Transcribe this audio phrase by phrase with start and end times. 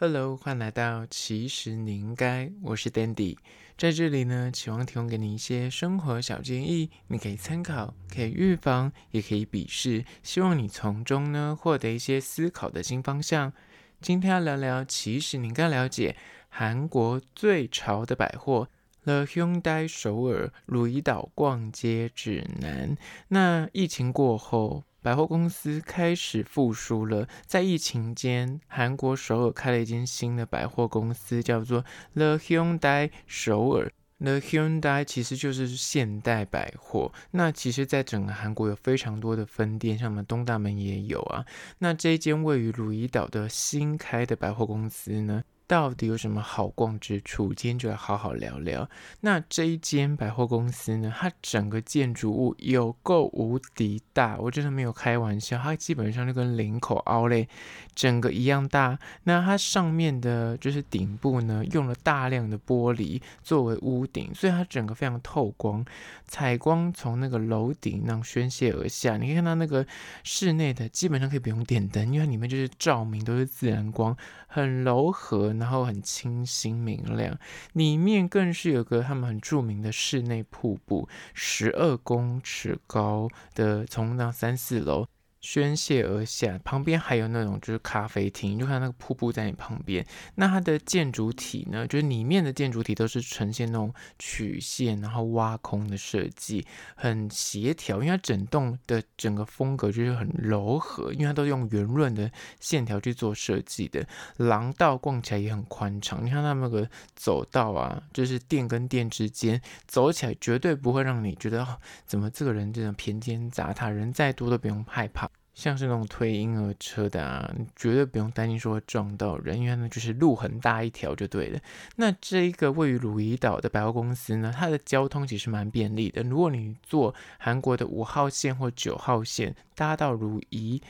[0.00, 3.36] Hello，欢迎来到其实你应该，我是 Dandy，
[3.76, 13.52] 在这里呢，期望提供给你一些生活小建议，你可以参考，可以预防，也可以鄙视，希望你从中呢获得一些思考的新方向。
[14.00, 16.14] 今天要聊聊，其实你应该了解
[16.48, 18.68] 韩国最潮的百货
[19.02, 22.96] The Hyundai 首尔汝矣岛逛街指南。
[23.26, 27.26] 那疫情过后，百货公司开始复苏了。
[27.46, 33.90] 在疫情间，韩国首尔开了一间新的百货公司，叫做 The Hyundai 首尔。
[34.18, 37.10] The Hyundai 其实就是现代百货。
[37.30, 41.46] 那其实，在整个韩国有非常多的分店，像我们东大门也有啊。
[41.78, 47.52] 那这一间位于汝矣岛的新开的百货公司呢，到底有什么好逛之处？
[47.52, 48.88] 今天就来好好聊聊。
[49.20, 57.48] 那这一间百货公司呢，它整个建筑物有够无敌大，我真的没有开玩笑，它基本上就跟林口 Outlet
[57.94, 58.98] 整个一样大。
[59.24, 65.84] 那它上面的就是顶部呢，用了大量的玻璃作为屋顶，所以它整个非常透光，
[66.26, 69.18] 采光从那个楼顶那宣泄而下。
[69.18, 69.86] 你可以看到那个
[70.24, 75.57] 室内的基本上可以不用点灯，因为它里面就是照明都是自然光，很柔和。
[75.58, 77.38] 然后很清新明亮，
[77.72, 85.06] 里面更是有个他们很著名的室内瀑布，十二公尺高的，从那三四楼。
[85.40, 90.04] 宣泄而下，旁边还有那种就是咖啡厅，就看那个瀑布在你旁边。
[90.34, 98.02] 那它的建筑体呢，就是里面的建筑体都是呈现那种曲线，然后挖空的设计，很协调。
[98.02, 104.04] 因为它整栋的整个风格就是很柔和，因为它都用圆润的线条去做设计的。
[104.36, 111.64] 廊道逛起来也很宽敞，你看它那个走道啊，就是店跟店之间走起来绝对不会让你觉得，
[112.06, 115.28] 怎么这个人这种偏见杂沓，人再多都不用害怕。
[115.58, 121.58] 像是那种推婴儿车的啊，你绝对不用担心说会撞到人，因为那就是路很大一条就对了。
[121.96, 126.22] 那这一个位于汝矣岛的百货公司呢，它的交通其实蛮便利的。
[126.22, 130.80] 如果你坐韩国的五号线或九号线搭到汝矣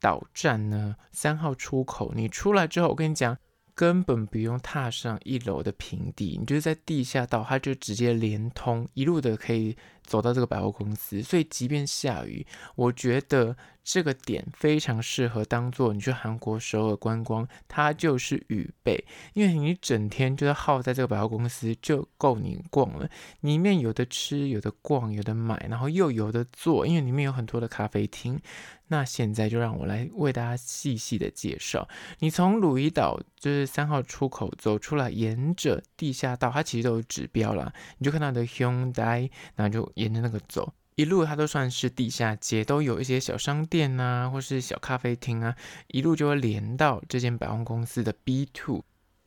[0.00, 3.36] 岛站呢，三号出口，你出来之后，我跟你讲。
[3.76, 11.22] 根本不用踏上一楼的平地，你就是在地下道，它就直接连通，一路的可以走到这个百货公司。
[11.22, 19.04] 所以即便下雨，我觉得这个点非常适合当做你去韩国首尔观光，它就是雨备，
[19.34, 23.08] 因为你整天就是耗在这个百货公司就够你逛了。
[23.40, 28.40] 里面有的吃，有的逛，有的买，然后又有的坐，因为里面有很多的咖啡厅。
[28.88, 31.88] 那现在就让我来为大家细细的介绍。
[32.18, 45.56] 你从鲁伊岛就是三号出口走出来，沿着地下道，它其实都有指标啦，你就看到的 Hyundai，那就沿着那个走，一路它都算是地下街，都有一些小商店啊，或是小咖啡厅啊，
[45.88, 48.84] 一路就会连到这间百货公司的 B two。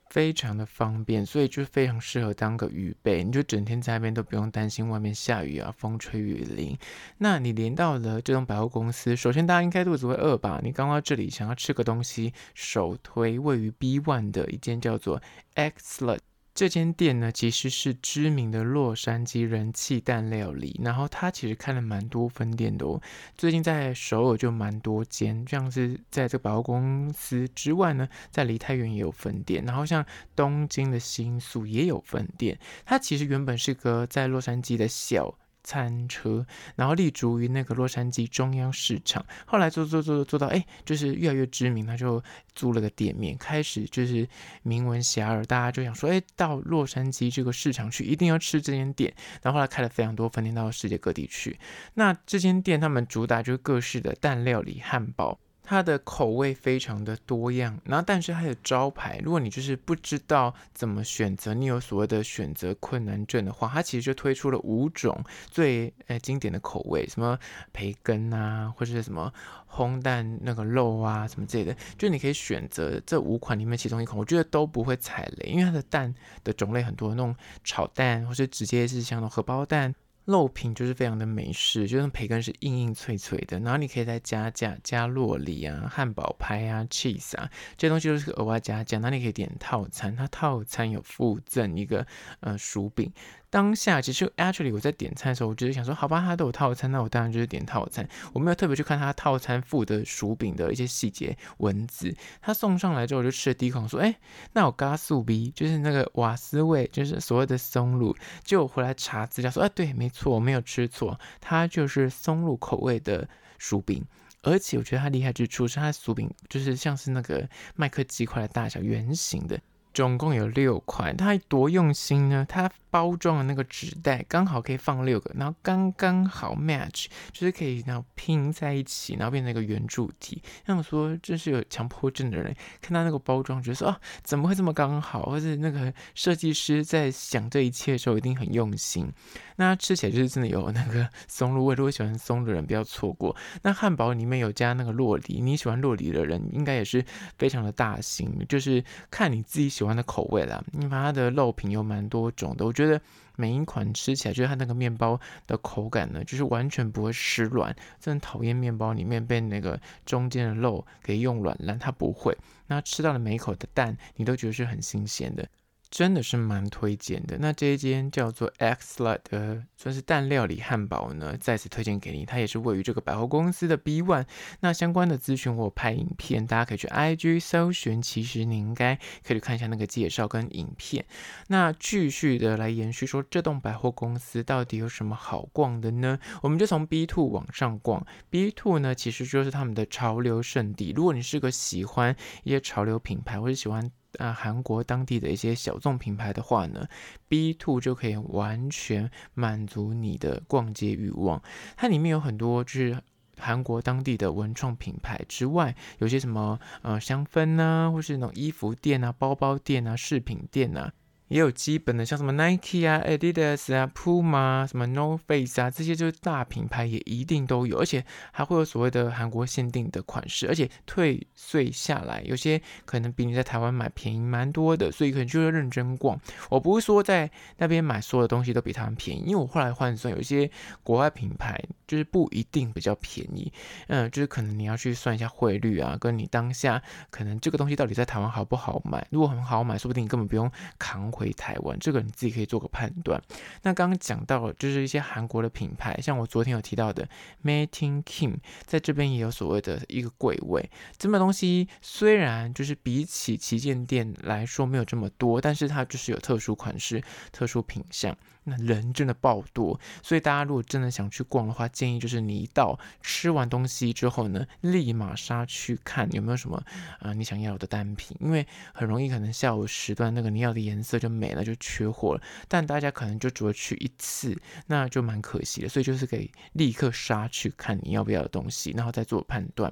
[0.10, 6.78] 非常的方便，所以就非常适合当个雨备，你就整天在那边都不用担心外面下雨啊，风吹雨淋。
[7.18, 10.62] 那你连到了这种百货公司，首先大家应该肚子会饿吧？
[10.64, 15.22] 你刚到这里想要吃个东西，首推位于 B One 的一间叫做
[15.56, 16.20] Excellent。
[16.58, 23.00] 这间店呢，其实是知名的洛杉矶人气蛋料理，然后它其实开了蛮多分店的哦。
[23.38, 30.04] 最近在首尔就蛮多间，像是在这个百货公司之外呢，在梨泰院也有分店，然后像
[30.36, 32.58] 东京的新宿也有分店。
[32.88, 35.38] 它其实原本是个在洛杉矶的小。
[35.68, 36.46] 餐车，
[36.78, 42.24] 然后立足于那个洛杉矶中央市场，后来做做做做到，哎，就是越来越知名，他就
[42.56, 44.26] 租了个店面，开始就是
[44.64, 49.14] 名闻遐迩，大家就想说，哎，到洛杉矶这个市场去，一定要吃这间店。
[49.42, 51.60] 然后后来开了非常多分店到世界各地去。
[51.96, 55.38] 那这间店他们主打就是各式的蛋料理、汉堡。
[55.70, 67.38] 它的口味非常的多样，然后但是它的招牌，如果你就是不知道怎么选择，你有所谓的选择困难症的话，它其实就推出了五种最呃经典的口味，什么
[67.74, 69.34] 培根啊，或者是什么
[69.70, 76.16] 烘蛋那个肉啊，什么之类的，就你可以选择这五款里面其中一款，我觉得都不会踩雷，因为它的蛋
[76.46, 79.94] 的种类很多，那种炒蛋或是直接是像那种荷包蛋。
[80.28, 89.00] 肉品就是非常的美式，就是培根是硬硬脆脆的，然后你可以再加价加洛里啊、汉堡派啊、cheese 啊，这些东西都是额外加价。
[89.00, 92.06] 那你可以点套餐，它套餐有附赠一个
[92.42, 93.10] 呃薯饼。
[93.50, 98.08] 当下其实 actually 我在点餐的时候，我就是想说，好吧，他都有套餐，那我当然就是点套餐。
[98.34, 102.14] 我没有特别去看他套餐附的薯饼的一些细节文字。
[102.42, 104.16] 他送上来之后，我就吃了第一口，说，哎，
[104.52, 108.16] 那我嘎素 B 就是那个瓦斯味，就是所谓的松露。
[108.44, 114.04] 就我回来查资料说，哎，对，没错，我没有吃错，它就是松露口味的薯饼。
[114.44, 119.58] 而且我觉得它厉害之处是它的薯饼就是像是那个麦克鸡块的大小，圆形的。
[119.94, 122.46] 总共有六块，它多用心呢？
[122.48, 130.42] 它包装的那个纸袋刚好可以放六个，然后刚刚好 match，就是可以然后拼在一起，然后变成一个圆柱体。
[130.66, 135.24] 那我说，这是有强迫症的人看到那个包装，觉得说啊，怎么会这么刚好？
[135.24, 139.12] 或者那个设计师在想这一切的时候一定很用心。
[139.58, 143.36] 那吃起来就是真的有那个松露味，如果喜欢松露的人不要错过。
[143.64, 147.04] 那汉堡里面有加那个洛梨，你喜欢洛梨的人应该也是
[147.38, 149.98] 非常的大心，就是看你自己喜欢。
[149.98, 152.87] 的口味啦，因为它的肉品有蛮多种的，我觉得
[153.36, 157.76] 每一款吃起来，就是它那个面包的口感呢，就是完全不会湿软。
[158.00, 162.36] 真的讨厌面包里面被那个中间的肉给用软烂，它不会。
[162.68, 165.48] 那吃到了每一口的蛋，你都觉得是很新鲜的。
[165.90, 167.38] 真的是蛮推荐的。
[167.40, 172.26] 那这一间叫做 Eggslut 的，算是蛋料理汉堡呢，再次推荐给你。
[172.26, 174.26] 它也是位于这个百货公司的 B One。
[174.60, 178.02] 那相关的资讯我拍影片，大家可以去 IG 搜寻。
[178.02, 181.06] 其实你应该可以去看一下那个介绍跟影片。
[181.48, 186.20] 那继续的来延续说，这栋百货公司到底有什么好逛的呢？
[186.42, 188.06] 我们就从 B Two 往上逛。
[188.30, 190.92] B Two 呢，其实就是他们的潮流圣地。
[190.96, 193.90] 如果你是个喜欢一些潮流品牌，或者喜欢。
[194.20, 196.88] 那，韩国当地的一些小众品牌的话呢
[197.28, 201.42] ，B Two 就可以完全满足你的逛街欲望。
[201.76, 203.00] 它里面有很多就是
[203.38, 210.92] 韩国当地的文创品牌之外，有些什么呃香氛呐、或是那种衣服店啊、包包店啊、饰品店啊。
[211.28, 226.18] 也有基本的，像什么 Nike 啊、Adidas 啊、Puma、什么 No Face 啊，这些就是大品牌，也一定都有，而且还会有所谓的韩国限定的款式，而且退税下来，有些可能比你在台湾买便宜蛮多的，所以可能就要认真逛。
[226.50, 230.50] 我不是说在那边买所有的东西都比他们便宜，因为我后来换算，有些
[230.84, 233.52] 国外品牌就是不一定比较便宜，
[233.88, 240.50] 嗯，就是可能你要去算一下汇率啊，跟你当下可能这个东西到底在台湾好不好买，如果很好买，说不定你根本不用
[240.80, 241.12] 扛。
[241.18, 243.20] 回台湾，这个你自己可以做个判断。
[243.64, 247.10] 那刚刚讲到就是一些韩国的品牌，像我昨天有提到的
[247.44, 248.36] ，Martin Kim，
[248.66, 250.70] 在这边也有所谓的一个柜位。
[250.98, 258.16] 这么东西虽然就是比起旗舰店来说没有这么多，但是它就是有特殊款式、特殊品相。
[258.50, 266.64] 那人真的爆多，所以大家如果真的想去逛的话，建议就是你一到吃完东西之后呢，立马杀去看有没有什么
[267.00, 272.22] 啊、你想要的单品，因为很容易可能下午时段那个你要的颜色就没了，就缺货了。
[272.48, 279.72] 但大家可能就只会去一次，那就蛮可惜的，所以就是可以立刻杀去看你要不要的东西，然后再做判断。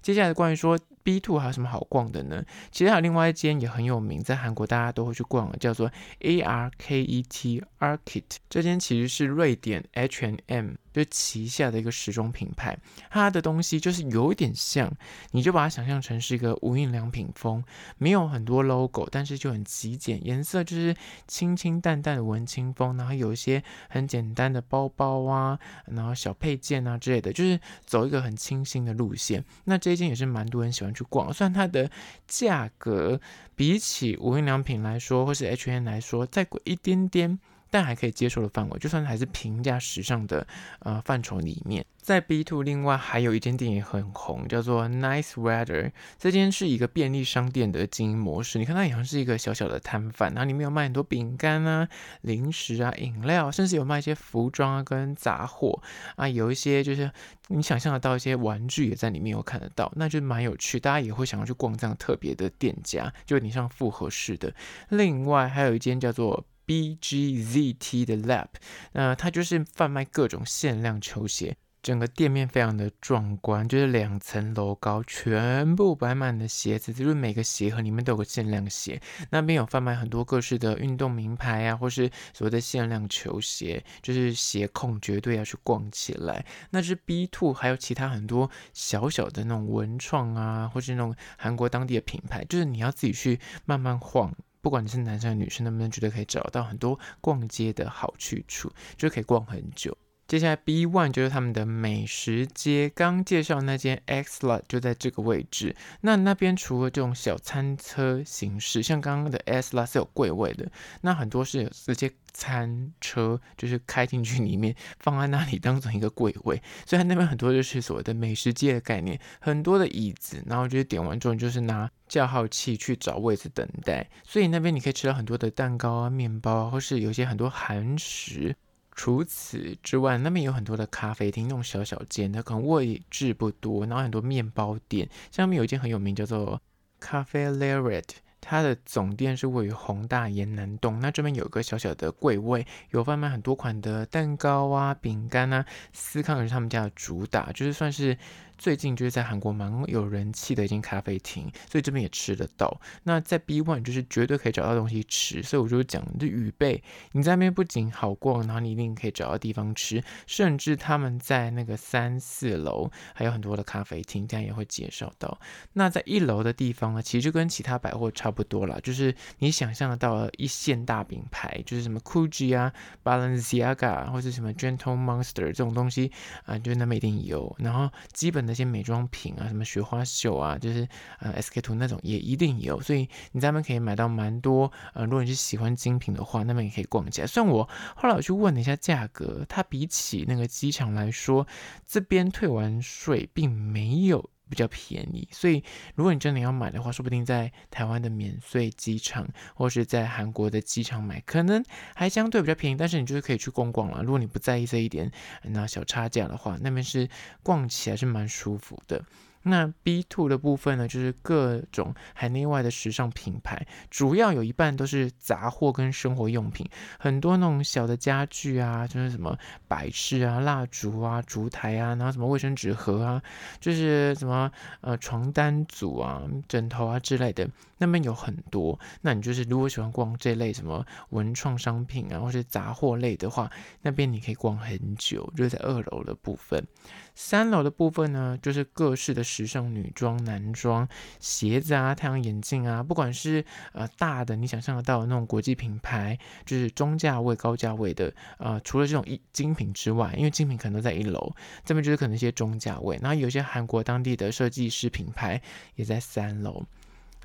[0.00, 2.42] 接下来关于说 B Two 还有什么好逛的呢？
[2.72, 5.88] 其实还有另外一间也很有名，在韩国大家都会去逛，叫做
[6.18, 8.24] A R K E T Arket。
[8.50, 12.74] 这间其实是瑞典 H and M 就是旗下的一个时装品牌，
[13.10, 14.90] 它的东西就是有一点像，
[15.32, 17.62] 你就把它想象成是一个无印良品风，
[17.98, 20.96] 没有很多 logo，但是就很极简，颜色就是
[21.28, 29.44] 清清淡淡的文青风，然后有一些很简单的包包啊，然后小配件啊之类的，就是走一个很清新的路线。
[29.64, 31.90] 那这一间也是蛮多人喜欢去逛，虽然它的
[32.26, 33.20] 价格
[33.54, 37.38] 比起无印良品来说，或是 H&M 来说再贵一点点。
[37.76, 40.46] 但还可以接受的范围，就算还是平价时尚的
[40.78, 45.92] 呃范畴里面，在 B Two 另外还有一间店也很红，叫做 Nice Weather。
[46.18, 51.86] 这间是一个便利商店的经营模式，你看它好像是一个小小的摊贩，然后里面有卖很多饼干啊、
[52.22, 55.82] 零食啊、饮料，甚至有卖一些服装啊跟杂货
[56.14, 57.12] 啊，有一些就是
[57.48, 64.50] 你想象得到一些玩具也在里面有看得到，那就蛮有趣，大家也会想要去逛这样特别的店家，就有点像复合式的。
[64.88, 68.48] 另外还有一间叫做 BGZT 的 Lab，
[68.92, 79.00] 那它就是贩卖各种限量球鞋，整个店面非常的壮观，就是两层楼高，全部摆满了鞋子，就是每个鞋盒里面都有个限量鞋。
[79.30, 86.44] 那边有贩卖很多各式的运动名牌啊，或是所谓的限量球鞋，就是鞋控绝对要去逛起来。
[86.70, 94.34] 那是 B Two，还有其他很多小小的那种文创啊，或是那种韩国当地的品牌，就是你要自己去慢慢晃。
[94.66, 99.96] 不管你是男生女生，能不能觉得可以找到很多逛街的好去处，就可以逛很久。
[100.28, 105.76] 接下来 B One 就是他们的美食街，刚介绍那间 Eggslut 就在这个位置。
[106.00, 110.68] 那那边除了这种小餐车形式，像刚刚的 Eggslut 是有柜位的，
[111.02, 116.60] 那很多是有直接餐车，就是开进去里面放在那里当成一个柜位。
[116.84, 124.04] 所以它那边很多就是所谓的美食街的概念，很多的椅子，然后就是点完之后就是拿叫号器去找位置等待。
[124.24, 128.56] 所以那边你可以吃到很多的蛋糕啊、面包，或是有些很多韩食。
[128.96, 135.08] 除此之外，那边有很多的咖啡厅，那种小小间它，可能位置不多，然后很多面包店。
[135.30, 136.60] 下面有一间很有名，叫做
[136.98, 138.08] 咖啡 Lariat，
[138.40, 140.98] 它的总店是位于宏大延南洞。
[140.98, 148.16] 那这边有一个小小的柜位，有贩卖很多款的蛋糕啊、饼干啊，司康也是他们家的主打，就是算是。
[148.58, 152.80] 最近就是在韩国蛮有人气的一间咖啡厅，所以这边也吃得到。
[153.02, 156.82] 那在 B One 就是绝对可以找到东西吃，所以我就讲这预备，
[157.12, 165.38] 你在那边不仅好逛，然后你一定可以找到地方吃，甚至他们在那个三四楼还有很多的咖啡厅，这样也会介绍到。
[165.74, 172.72] 那在一楼的地方呢，其实就跟其他百货差不多啦，就是你想象得到的一线大品牌，就是什么 Gucci 啊、
[173.04, 176.10] Balenciaga 或者什么 Gentle Monster 这种东西
[176.46, 177.54] 啊，就那么一定有。
[177.58, 178.45] 然后基本。
[178.46, 180.88] 那些美妆品啊，什么雪花秀啊，就是
[181.18, 184.70] 呃 SK two 那种也一定有，所以你在那边可以买到蛮多。
[184.94, 187.26] 呃，如果你是喜欢精品的话，那边也可以逛起来。
[187.26, 191.46] 虽然我后来我去问了一下价格，它比起那个机场来说，
[191.86, 195.28] 这边退完税并没有比较便宜。
[195.32, 195.62] 所以
[195.94, 202.76] 如果你真的要买的话，说不定在台湾的免税机场，或是在韩国的机场买，可能还相对比较便宜。
[202.76, 204.02] 但是你就是可以去逛逛了。
[204.02, 205.10] 如果你不在意这一点，
[205.42, 207.08] 那小差价的话，那边是
[207.42, 209.04] 逛起来是蛮舒服的。
[209.48, 219.38] 那 B two 的部分呢，就是各种海内外的时尚品牌，主要有一半都是杂货跟生活用品，很多那种小的家具啊，就是什么
[219.68, 223.22] 摆饰啊、蜡烛啊、烛台啊，然后什么卫生纸盒啊，
[223.60, 224.50] 就是什么
[224.80, 228.78] 呃床单组啊、枕头啊之类的，那边有很多。
[229.02, 233.50] 那你就是如果喜欢逛这类什么文创商品啊，或是杂货类的话，
[233.82, 236.66] 那边你可以逛很久，就是在二楼的部分。
[237.14, 240.86] 三楼的部分呢，就是各式的时尚女装、男装、
[241.18, 243.42] 鞋子啊、太阳眼镜啊，不管是
[243.72, 255.40] 呃大的，你想象得到的那种国际品牌，就是中价位、高价位的，呃，除了这种一精品之外，因为精品可能都在一楼，这边就是可能一些中价位，然后有些韩国当地的设计师品牌
[255.74, 256.64] 也在三楼。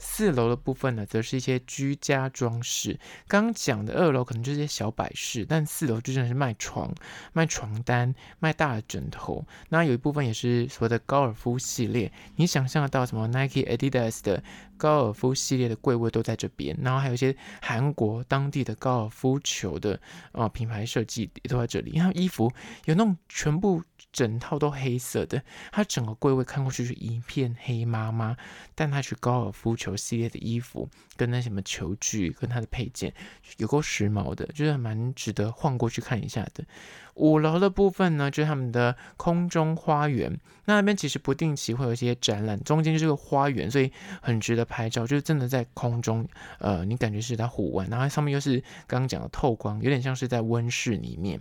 [0.03, 2.99] 四楼的部分呢，则是一些居家装饰。
[3.27, 6.91] 刚刚讲的二楼可能就是些小摆饰，但四楼就真的是卖床、
[7.33, 9.45] 卖床单、卖大的枕头。
[9.69, 14.43] 那有一部分也是所谓的高尔夫系列，你想象得到什么 Nike、Adidas 的
[14.81, 16.75] 高尔夫系列的柜位都在这边。
[16.81, 19.93] 然后还有一些韩国当地的高尔夫球的
[20.31, 21.91] 啊、呃、品牌设计也都在这里。
[21.95, 22.51] 然后衣服
[22.85, 23.83] 有那种全部。
[24.11, 28.35] 整套都黑色的，它整个柜位看过去是一片黑麻麻，
[28.75, 33.13] 但它去高尔夫球系列的衣服，跟那什么球具跟它的配件
[33.57, 36.65] 有够时髦的，就是蛮值得晃过去看一下的。
[37.13, 46.25] 五楼的部分呢，就是他们的空中花园，那边其实不定期会有一些展览，中间就是个花园，所以很值得拍照，就是真的在空中，
[46.59, 51.37] 呃，你感觉是在户外，然后上面又是刚刚讲的透光，有点像是在温室里面。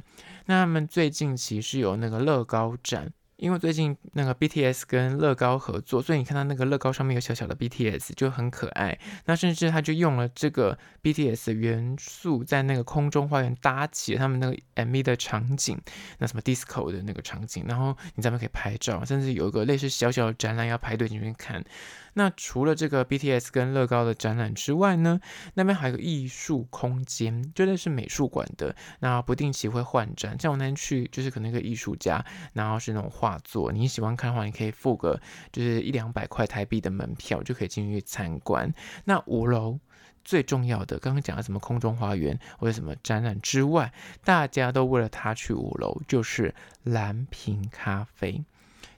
[0.46, 3.12] 那他们最近其实有那个乐高展。
[3.40, 8.98] 因为最近那个 BTS 跟乐高合作，所以你看到那个乐高上面有小小的 BTS 就很可爱。
[9.24, 15.80] 那甚至他就用了这个 BTS 的元素，在那个空中花园搭起了他们那个 MV 的场景，
[16.18, 21.64] 那什么 disco 的那个场景，然后你在那边可以拍照，甚至有一个类似小小的展览要排队进去看。
[22.14, 25.20] 那除了这个 BTS 跟乐高的展览之外呢，
[25.54, 28.74] 那边还有个艺术空间，绝对是美术馆的。
[29.00, 35.20] 那不定期会换展，像我那天去，就是可能一个艺术家，然后是那种画作，你喜欢看的话，你可以付个
[35.52, 38.72] 就是一两百块台币的门票，就可以进去参观。
[39.04, 39.78] 那五楼
[40.24, 43.92] 最重要的，刚刚讲了什么空中花园或者什么展览之外，
[44.24, 48.44] 大家都为了它去五楼，就是蓝瓶咖啡。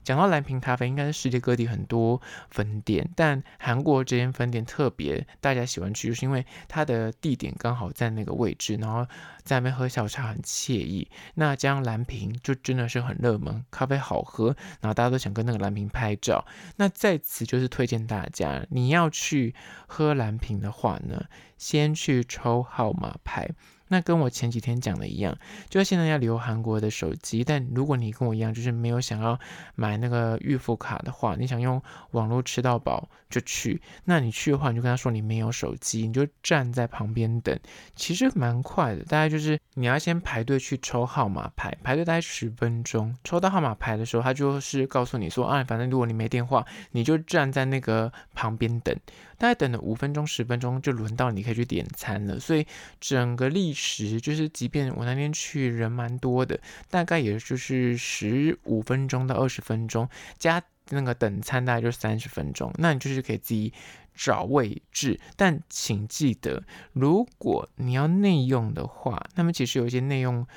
[0.03, 9.05] 讲到蓝瓶咖啡，应该是世界各地很多分店，但韩国这间分店特别大家喜欢去，就是因为它的地点刚好在那个位置，然后
[9.43, 11.09] 在那边喝下午茶很惬意。
[11.35, 16.45] 那这样蓝瓶就真的是很热门，咖啡好喝，然后大家都想跟那个蓝瓶拍照。
[16.75, 19.55] 那在此就是推荐大家，你要去
[19.87, 21.25] 喝蓝瓶的话呢，
[21.57, 23.49] 先去抽号码牌。
[23.93, 25.37] 那跟我前几天讲的一样，
[25.69, 29.39] 就是现在要留韩国的手机，但如果你跟我一样，就是没有想要
[29.75, 33.79] 买那个预付卡的话，你想用网络吃到饱就去。
[34.03, 37.55] 那你去的话，你就跟他说你没有手机，你就站在旁边等，
[37.95, 39.03] 其实蛮快的。
[39.03, 48.97] 大概就是你要先排队去抽号码牌，排队大概十分钟，抽到号码牌的时候，他就是告诉你说，啊，反正如果你没电话，你就站在那个旁边等。
[49.43, 52.39] 大概等了五分钟、十分钟，就轮到你可以去点餐了。
[52.39, 52.65] 所以
[53.01, 56.57] 整个历时就是，即便我那天去人蛮多的，
[56.89, 60.07] 大概也就是十五分钟到二十分钟，
[60.39, 62.71] 加那个等餐大概就三十分钟。
[62.77, 63.73] 那你就是可以自己
[64.15, 70.47] 找位置，但请记得，如果你要内用的话，那么其实有一些内用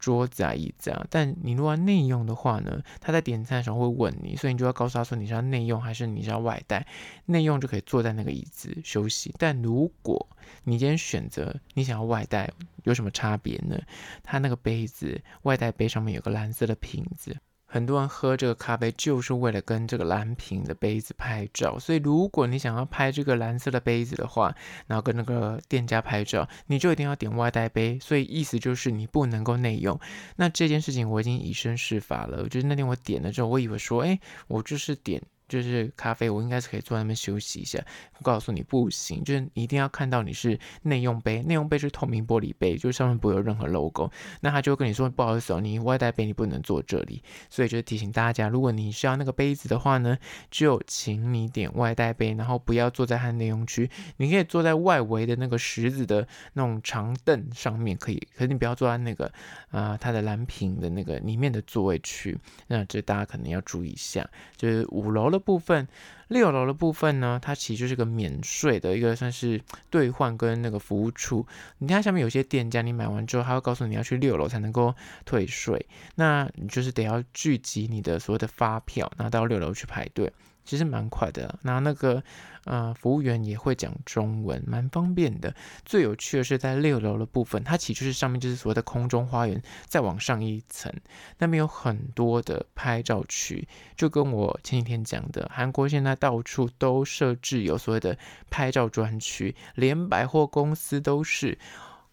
[0.00, 1.06] 桌子啊、椅子啊。
[1.08, 6.84] 但你如果要内用的话呢，他在点餐的时候会问你，所以你就要告诉他说你是要内用还是你是要外带。
[7.26, 10.28] 内用就可以坐在那个椅子休息，但如果
[10.64, 12.50] 你今天选择你想要外带，
[12.82, 13.78] 有什么差别呢？
[14.24, 17.36] 他那个杯子外带杯上面有个蓝色的瓶子。
[17.72, 24.52] 很多人喝这个咖啡就是为了跟这个蓝瓶的杯子拍照，所以如果你想要拍这个蓝色的杯子的话，
[24.88, 27.96] 然后跟那个店家拍照，你就一定要点外带杯。
[28.00, 29.96] 所以意思就是你不能够内用。
[30.34, 35.22] 那这件事情我已经以身试法了，就是那天我点了之后，我以为说，哎，我就是点。
[35.50, 37.84] 就是咖啡，我应该是可以坐在那边休息一下。
[38.18, 44.08] 我告诉你不行，就是一定要看到你是内用杯，内用杯是透明玻璃杯，就上面不会有任何 logo。
[44.42, 47.20] 那他就跟你说不好意思哦，你外带杯你不能坐这里。
[47.48, 50.16] 所以就提醒大家，如果你需要那个杯子的话呢，
[50.52, 53.90] 就请你点外带杯，然后不要坐在他内用区。
[54.18, 59.26] 你可以坐在外围的那个石子的那种长凳上面，可以，可是你不要坐在那个
[59.70, 62.38] 啊、呃、它的蓝瓶的那个里面的座位区。
[62.68, 64.24] 那这大家可能要注意一下，
[64.56, 65.39] 就是五楼的。
[65.40, 65.88] 部分
[66.28, 71.44] 六楼的部分呢，它其实就是个免税的一个算是兑换跟那个服务处。
[71.78, 74.94] 你看下面有些店家，你买完之后，他会告诉你要去六楼才能够
[75.24, 80.32] 退税，那你就是得要聚集你的所谓的发票，拿到六楼去排队。
[80.64, 82.22] 其实蛮快的，然后那个
[82.64, 85.54] 呃服务员也会讲中文，蛮方便的。
[85.84, 90.92] 最有趣的是在六楼的部分，它其实就是上面就是所谓的空中花园，再往上一层，
[91.38, 98.16] 那边有很多的拍照区，就跟我前几天讲的，韩国现在到处都设置有所谓的
[98.50, 101.58] 拍照专区，连百货公司都是。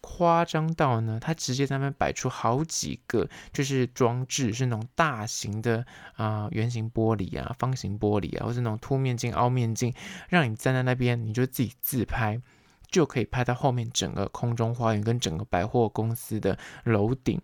[0.00, 9.92] 夸张到呢，它直接在那边摆出好几个，就是装置，是那种大型的啊、圆形玻璃啊、方形玻璃啊，或是那种凸面镜、凹面镜，
[10.28, 12.40] 让你站在那边，你就自己自拍，
[12.88, 17.40] 就可以拍到后面整个空中花园跟整个百货公司的楼顶，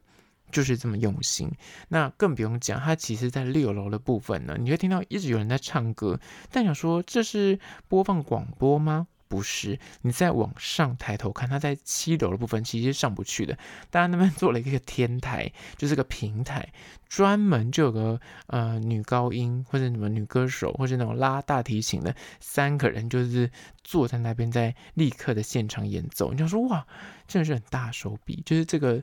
[0.53, 1.51] 就是这么用心。
[1.89, 6.21] 那更不用讲，它其实在六楼的部分呢，你会听到一直有人在唱歌，
[6.51, 7.59] 但想说这是
[7.89, 9.09] 播放广播吗？
[9.35, 13.59] 不是，你再往上抬头看，它在七楼的部分其实是上不去的。
[13.91, 16.73] 大家那边 做了一个天台，就是个平台，
[17.09, 23.51] 专门就有个呃女高音或者什么女歌手，或者那种拉大提琴的三个人，就是
[23.83, 26.31] 坐在那边在立刻的现场演奏。
[26.31, 26.87] 你就说哇，
[27.27, 29.03] 真的是很大手笔，就是这个。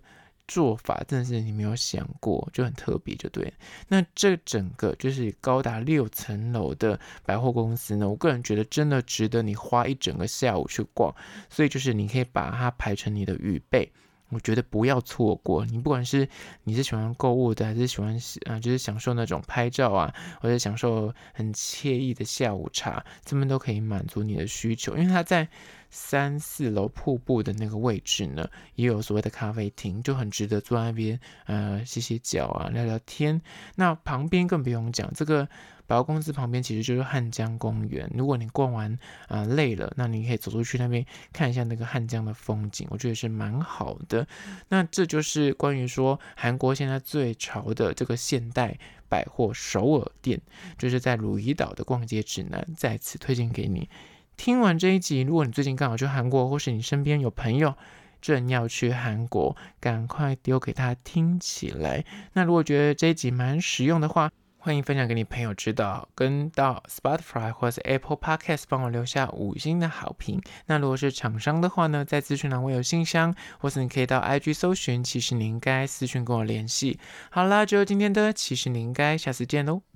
[0.51, 3.53] 做法真的是你没有想过，就很特别，就对。
[3.87, 11.15] 那这整个就是高达六层楼的百货公司呢，我个人觉得真的值得你花一整个下午去逛。
[11.49, 13.89] 所以就是你可以把它排成你的预备，
[14.27, 15.65] 我觉得不要错过。
[15.65, 16.27] 你不管是
[16.65, 25.47] 你是喜欢购物的，还是喜欢啊、就是享受那种拍照啊，或者享受很惬意的下午茶，这边都可以满足你的需求，因为它在。
[25.91, 33.39] 三四楼瀑布的那个位置呢，也有所谓的咖啡厅，就很值得坐在那边，呃，洗洗脚啊，聊聊天。
[33.75, 35.47] 那旁边更不用讲，这个
[35.85, 38.09] 百货公司旁边其实就是汉江公园。
[38.15, 44.25] 如果你逛完啊、累了，那你可以走出去那边看一下那个汉江的风景，我觉得是蛮好的。
[44.69, 50.39] 那这就是关于说韩国现在最潮的这个现代百货首尔店，
[50.77, 53.89] 就是在汝矣岛的逛街指南，再次推荐给你。
[54.37, 57.75] 听完这一集，如果你最近刚好去韩国，或是你身边有朋友
[58.21, 62.03] 正要去韩国，赶快丢给他听起来。
[62.33, 70.41] 那如果觉得这一集蛮实用的话，欢迎分享给你朋友知道，跟到 Spotify 或是 Apple Podcast 帮我留下五星的好评。
[70.67, 76.99] 那如果是厂商的话呢，在资讯栏我有信箱，或是你可以到 IG 搜寻，其实你应该私讯跟我联系。
[77.29, 79.90] 好啦，就今天的，其实你应该下次见喽。